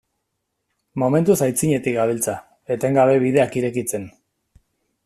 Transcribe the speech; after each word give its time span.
Momentuz 1.03 1.35
aitzinetik 1.47 1.97
gabiltza, 1.99 2.35
etengabe 2.77 3.21
bideak 3.27 3.61
irekitzen. 3.63 4.11